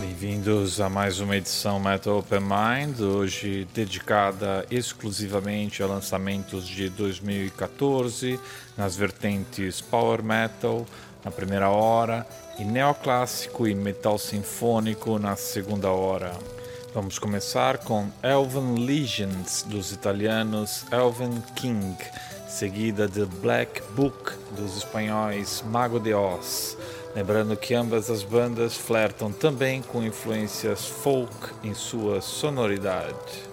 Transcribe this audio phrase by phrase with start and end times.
[0.00, 8.38] Bem-vindos a mais uma edição Metal Open Mind, hoje dedicada exclusivamente a lançamentos de 2014
[8.76, 10.86] nas vertentes Power Metal
[11.24, 12.24] na primeira hora
[12.56, 16.32] e neoclássico e metal sinfônico na segunda hora.
[16.94, 21.96] Vamos começar com Elven Legends dos italianos Elven King,
[22.48, 26.76] seguida de Black Book dos espanhóis Mago de Oz.
[27.14, 33.50] Lembrando que ambas as bandas flertam também com influências folk em sua sonoridade.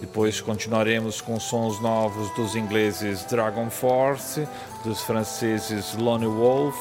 [0.00, 4.46] Depois continuaremos com sons novos dos ingleses Dragon Force,
[4.84, 6.76] dos franceses Lone Wolf,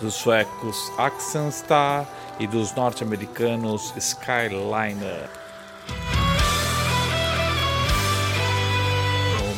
[0.00, 2.06] dos suecos Axenstar
[2.38, 5.28] e dos norte-americanos Skyliner.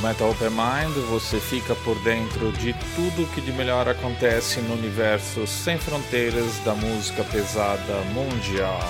[0.03, 5.47] Metal Open Mind você fica por dentro de tudo que de melhor acontece no universo
[5.47, 8.81] sem fronteiras da música pesada mundial.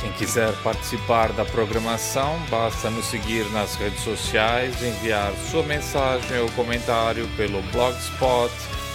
[0.00, 6.50] Quem quiser participar da programação, basta nos seguir nas redes sociais, enviar sua mensagem ou
[6.52, 8.52] comentário pelo Blogspot,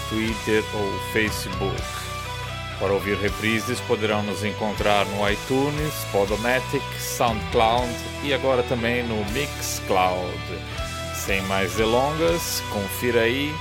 [0.10, 1.82] Twitter ou Facebook.
[2.80, 7.88] Para ouvir reprises, poderão nos encontrar no iTunes, Podomatic, SoundCloud
[8.24, 10.32] e agora também no Mixcloud.
[11.28, 13.54] Sem mais delongas, confira aí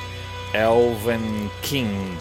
[0.55, 2.17] Elven King.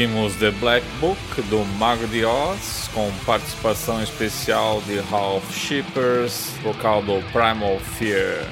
[0.00, 7.02] Ouvimos The Black Book do Mago de Oz, com participação especial de Ralph Shippers, vocal
[7.02, 8.46] do Primal Fear.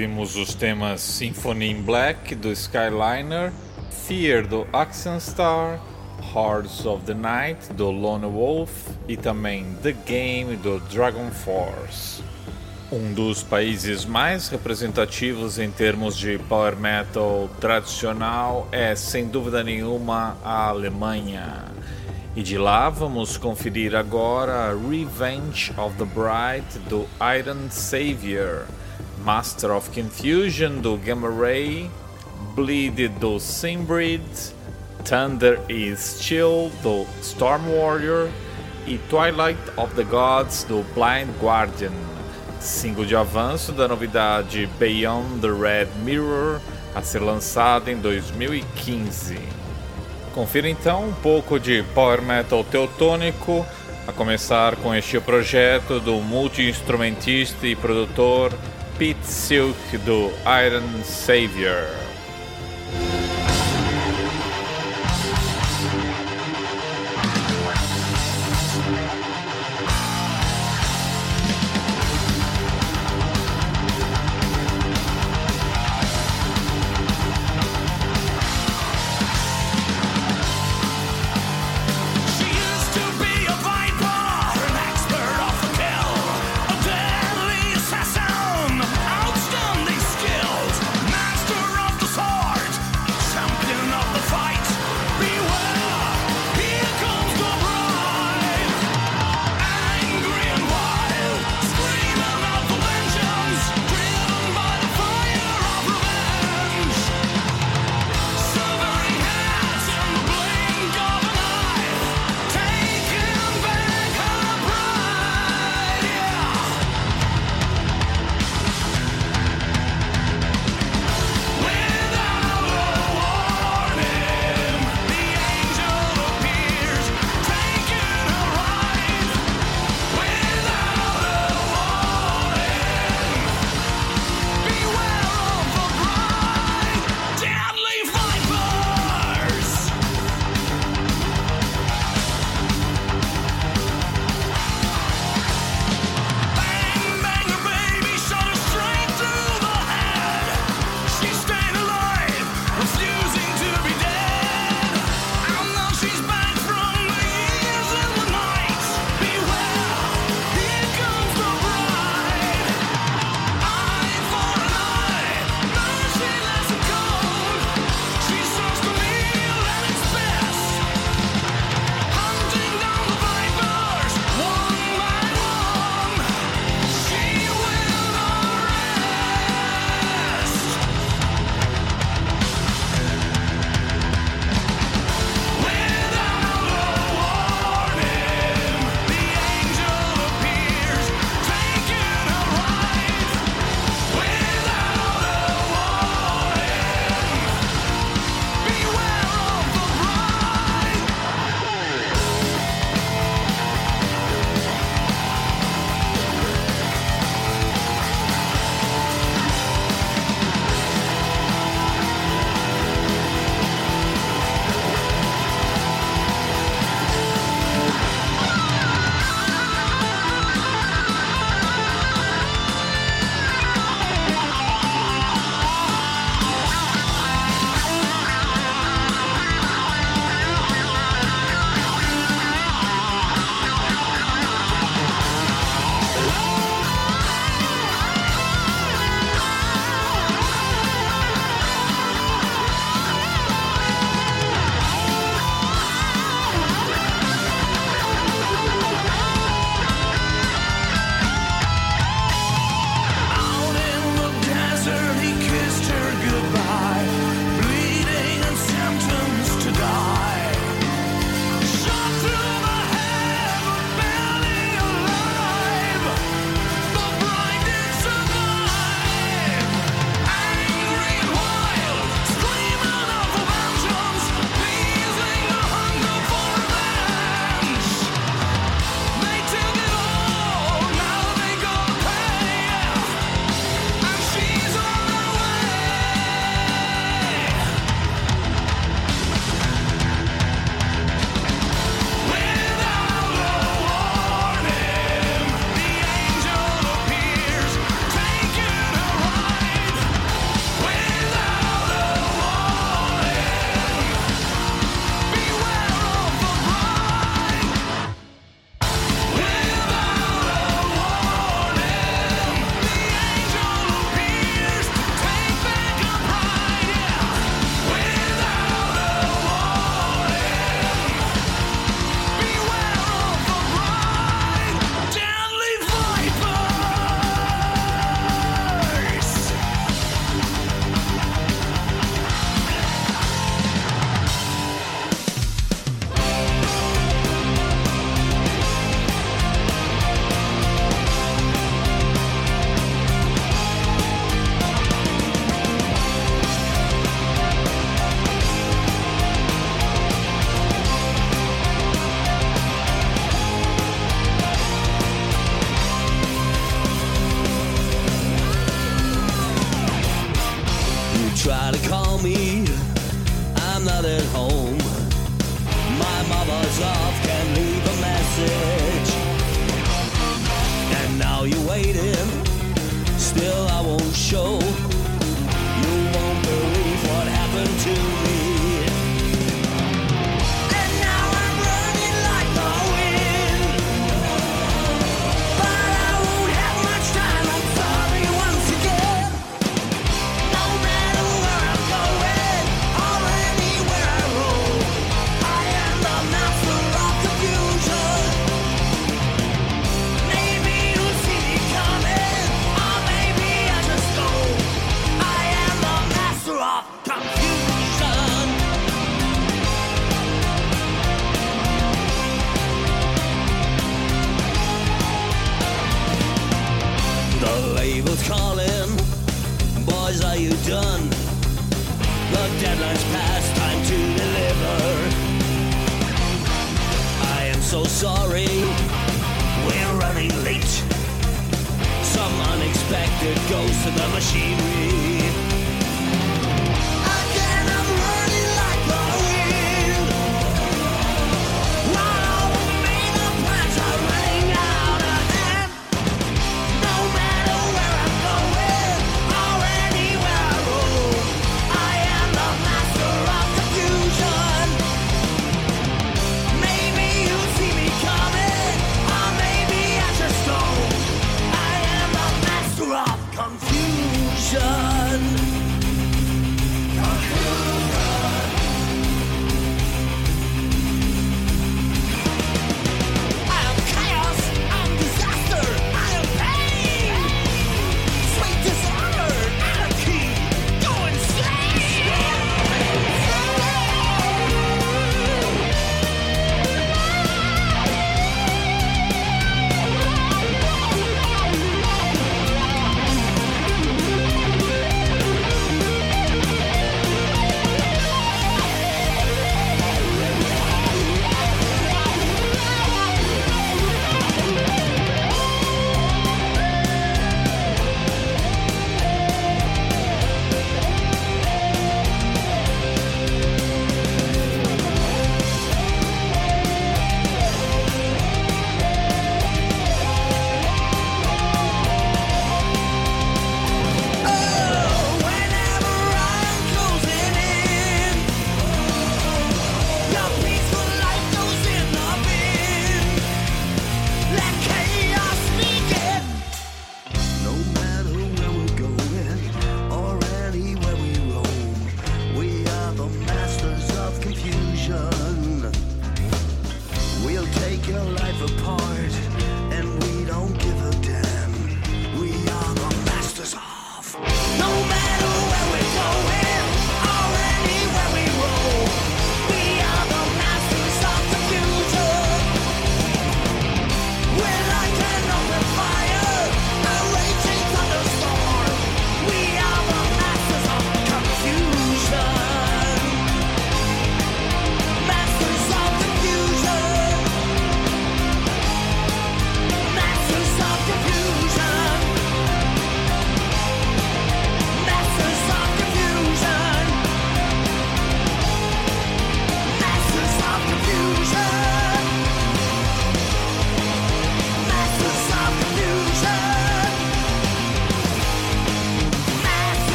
[0.00, 3.52] Ouvimos os temas Symphony in Black do Skyliner,
[3.90, 5.78] Fear do Axiom Star,
[6.34, 8.70] Hordes of the Night do Lone Wolf
[9.06, 12.22] e também The Game do Dragon Force.
[12.90, 20.38] Um dos países mais representativos em termos de power metal tradicional é, sem dúvida nenhuma,
[20.42, 21.66] a Alemanha.
[22.34, 28.64] E de lá vamos conferir agora Revenge of the Bride do Iron Savior,
[29.24, 31.90] Master of Confusion do Gamma Ray,
[32.54, 34.22] Bleed do Simbrid,
[35.04, 38.30] Thunder is Chill do Storm Warrior
[38.86, 42.10] e Twilight of the Gods do Blind Guardian
[42.60, 46.60] single de avanço da novidade Beyond the Red Mirror,
[46.94, 49.38] a ser lançada em 2015.
[50.34, 53.66] Confira então um pouco de power metal teutônico,
[54.06, 58.52] a começar com este projeto do multi-instrumentista e produtor
[59.00, 61.88] Pete Silk do Iron Savior.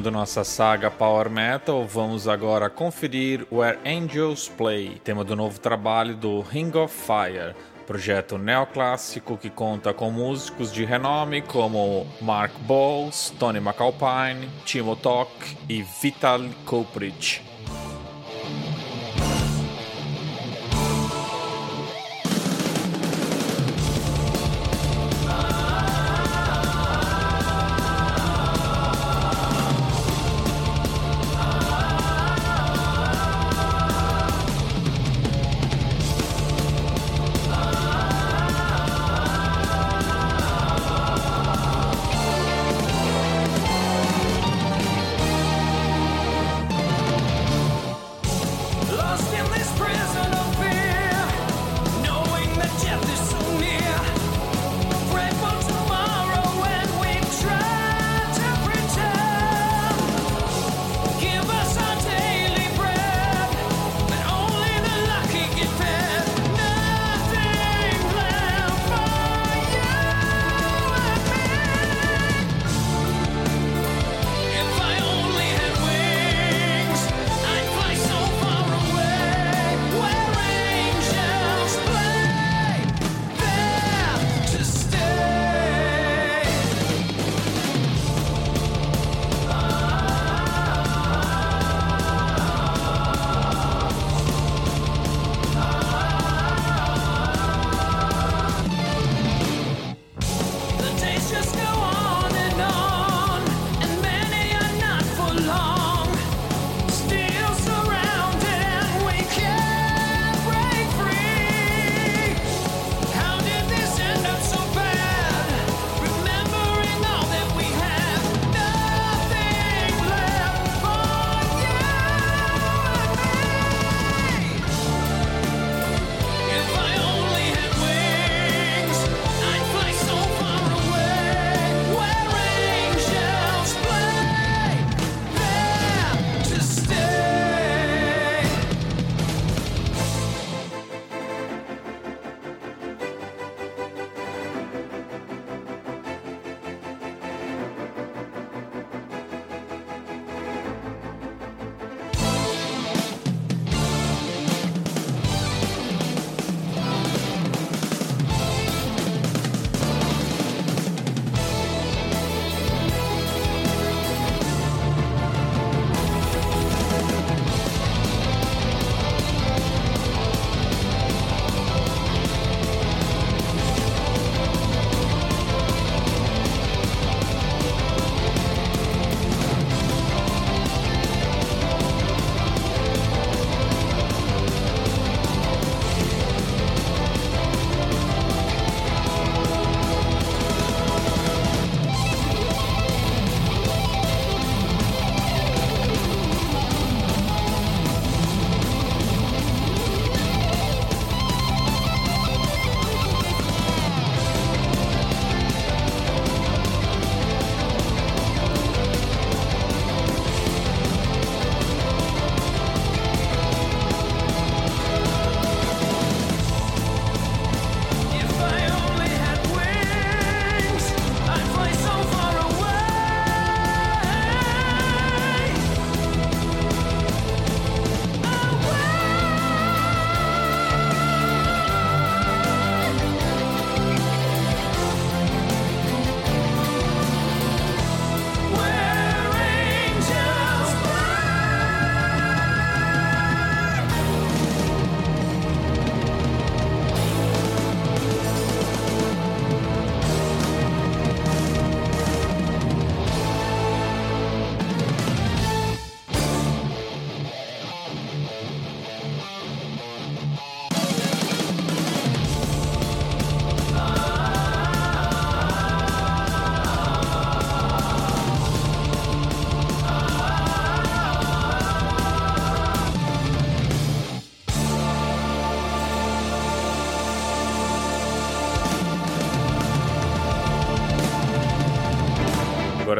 [0.00, 6.16] Continuando nossa saga Power Metal, vamos agora conferir Where Angels Play, tema do novo trabalho
[6.16, 7.54] do Ring of Fire,
[7.86, 15.30] projeto neoclássico que conta com músicos de renome como Mark Bowles, Tony McAlpine, Timo Tok
[15.68, 17.49] e Vital Kuprich.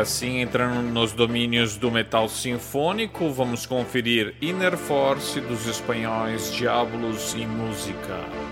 [0.00, 7.34] Agora sim, entrando nos domínios do metal sinfônico, vamos conferir Inner Force dos espanhóis Diablos
[7.34, 8.49] e Música.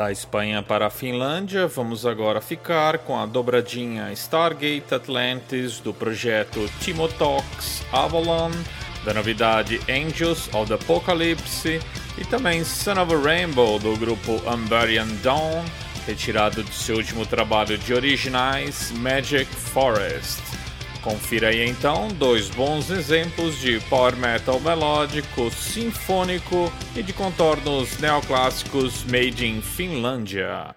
[0.00, 6.66] Da Espanha para a Finlândia, vamos agora ficar com a dobradinha Stargate Atlantis do projeto
[6.80, 8.50] Timotox Avalon,
[9.04, 11.78] da novidade Angels of the Apocalypse
[12.16, 15.66] e também Son of a Rainbow do grupo Umbarian Dawn,
[16.06, 20.49] retirado de seu último trabalho de originais Magic Forest.
[21.02, 29.04] Confira aí então dois bons exemplos de power metal melódico, sinfônico e de contornos neoclássicos
[29.04, 30.74] made in Finlândia.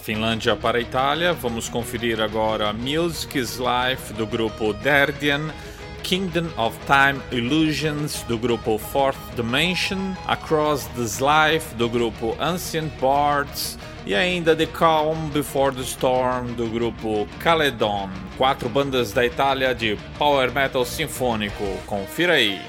[0.00, 5.52] Finlândia para a Itália, vamos conferir agora Music is Life do grupo Derdian,
[6.02, 13.78] Kingdom of Time Illusions do grupo Fourth Dimension, Across This Life do grupo Ancient Bards
[14.06, 18.08] e ainda The Calm Before the Storm do grupo Caledon.
[18.36, 21.64] Quatro bandas da Itália de power metal sinfônico.
[21.86, 22.60] Confira aí.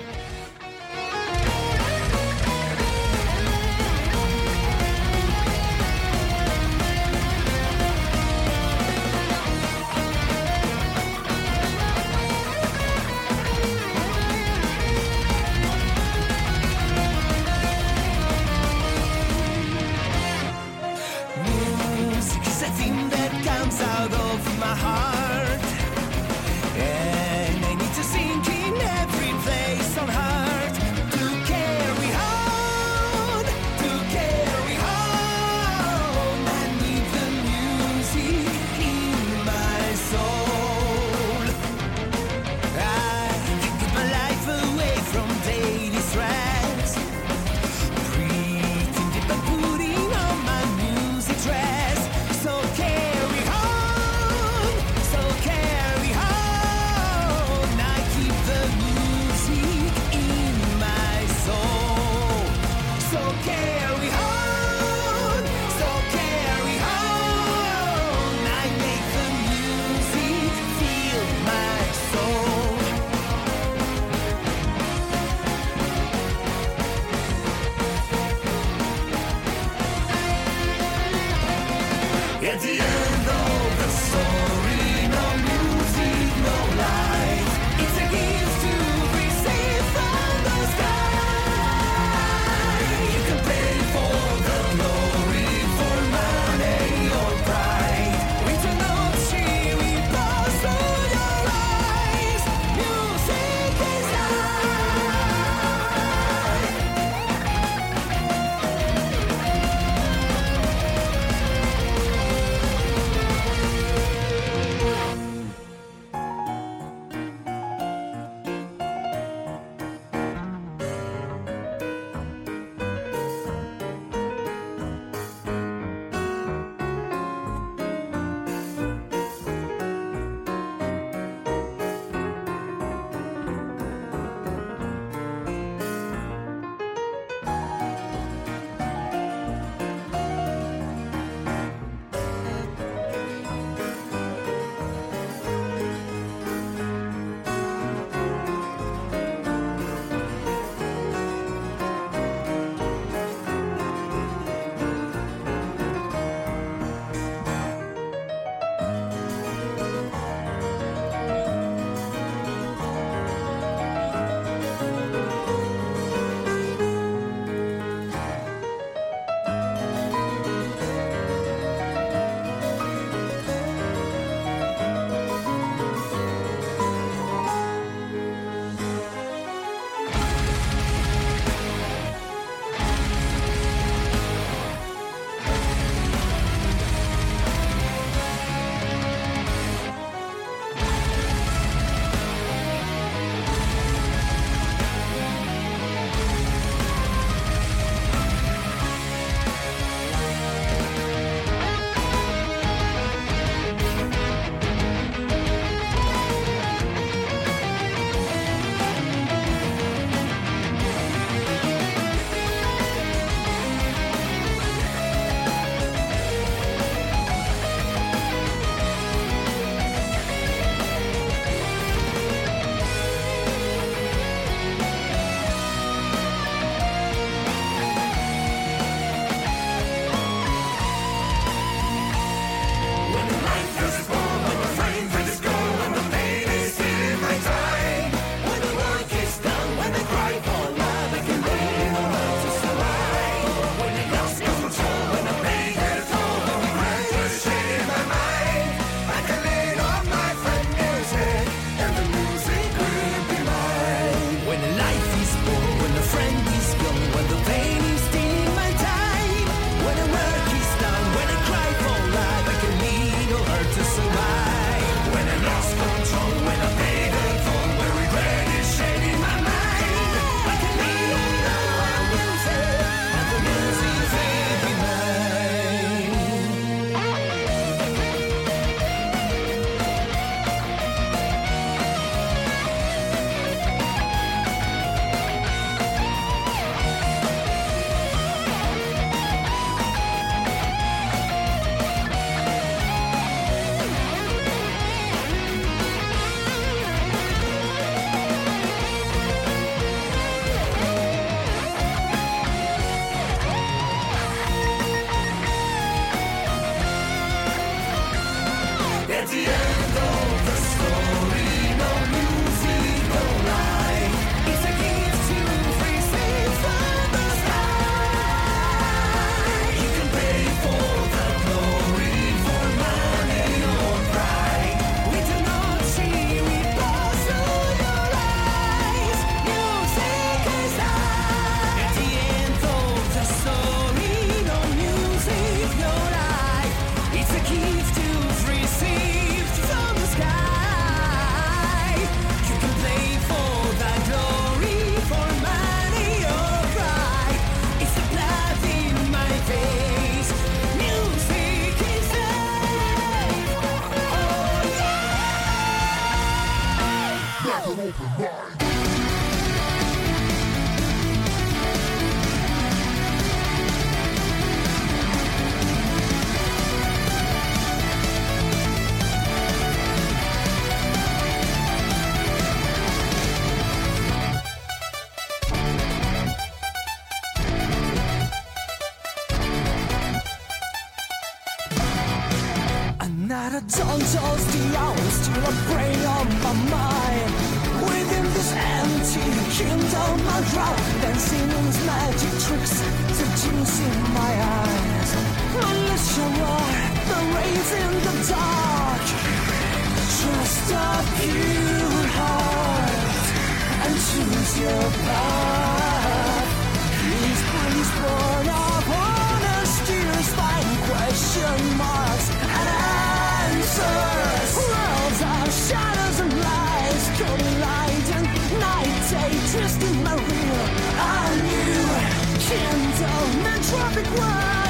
[419.52, 420.62] Just in my wheel,
[420.98, 424.61] I knew Candle, non-tropic wine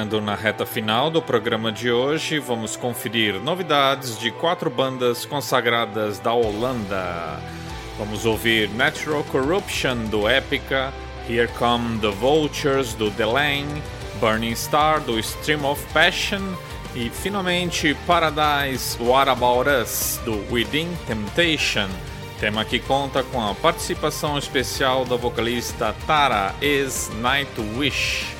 [0.00, 6.18] Entrando na reta final do programa de hoje, vamos conferir novidades de quatro bandas consagradas
[6.18, 7.38] da Holanda.
[7.98, 10.90] Vamos ouvir Natural Corruption do Epica,
[11.28, 13.82] Here Come the Vultures do Delane,
[14.18, 16.54] Burning Star do Stream of Passion
[16.94, 21.90] e finalmente Paradise What About Us do Within Temptation.
[22.40, 28.39] Tema que conta com a participação especial da vocalista Tara Is Nightwish.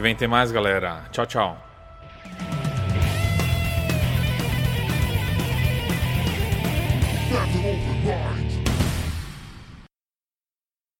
[0.00, 1.02] Que vem tem mais, galera.
[1.12, 1.69] Tchau, tchau.